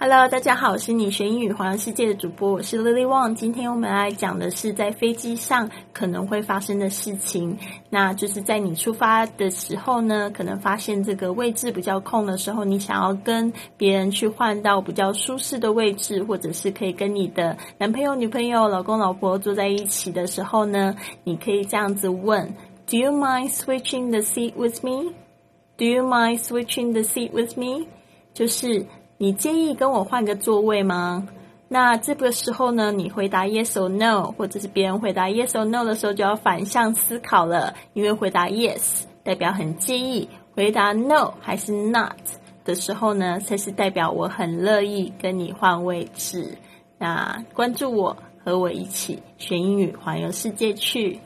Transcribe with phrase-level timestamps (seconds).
[0.00, 3.34] Hello，大家好，我是你学英语环游世界的主播，我是 Lily Wang。
[3.34, 7.58] 今天我们来讲的是在飞机上可能会发生的事情。
[7.90, 20.94] 那就是在你出发的时候呢，可能发现这个位置比较空的时候，你想要跟别人去换到比较舒适的位置，或者是可以跟你的男朋友、女朋友、老公、老婆坐在一起的时候呢，
[21.24, 22.54] 你可以这样子问
[22.86, 25.12] ：Do you mind switching the seat with me?
[25.76, 27.88] Do you mind switching the seat with me?
[28.32, 28.86] 就是
[29.20, 31.26] 你介意跟我换个座位吗？
[31.66, 37.74] 那这个时候呢，你回答 yes or no，或者是别人回答 yes or no 的时候，就要反向思考了。
[37.94, 42.12] 因为回答 yes 代表很介意，回答 no 还是 not
[42.64, 46.56] 的时候呢，才是代表我很乐意跟你换位置。
[46.96, 51.18] 那关注我，和我一起学英语，环游世界去。